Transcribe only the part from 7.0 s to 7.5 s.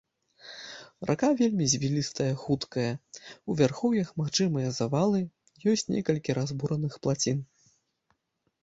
плацін.